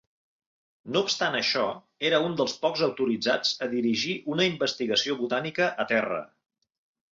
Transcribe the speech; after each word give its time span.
No 0.95 1.03
obstant 1.07 1.37
això, 1.39 1.65
era 2.09 2.21
un 2.29 2.33
dels 2.39 2.55
pocs 2.65 2.83
autoritzats 2.89 3.53
a 3.67 3.69
dirigir 3.75 4.17
una 4.37 4.49
investigació 4.55 5.21
botànica 5.23 5.71
a 5.85 5.89
terra. 5.97 6.21